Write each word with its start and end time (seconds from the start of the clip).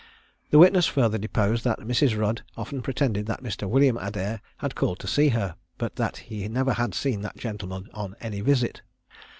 The 0.49 0.57
witness 0.57 0.87
further 0.87 1.19
deposed 1.19 1.63
that 1.63 1.77
Mrs. 1.81 2.17
Rudd 2.19 2.41
often 2.57 2.81
pretended 2.81 3.27
that 3.27 3.43
Mr. 3.43 3.69
William 3.69 3.99
Adair 3.99 4.41
had 4.57 4.73
called 4.73 4.97
to 5.01 5.07
see 5.07 5.29
her, 5.29 5.55
but 5.77 5.95
that 5.97 6.17
he 6.17 6.47
never 6.47 6.73
had 6.73 6.95
seen 6.95 7.21
that 7.21 7.37
gentleman 7.37 7.87
on 7.93 8.15
any 8.19 8.41
visit. 8.41 8.81